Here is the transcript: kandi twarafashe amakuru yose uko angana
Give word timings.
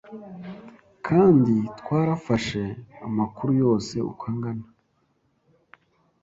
kandi 1.07 1.55
twarafashe 1.79 2.61
amakuru 3.07 3.51
yose 3.63 3.95
uko 4.09 4.23
angana 4.31 4.67